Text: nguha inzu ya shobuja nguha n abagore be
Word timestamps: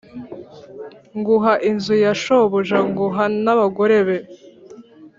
nguha 1.17 1.53
inzu 1.69 1.93
ya 2.03 2.13
shobuja 2.21 2.77
nguha 2.89 3.25
n 3.43 3.45
abagore 3.53 3.97
be 4.07 4.17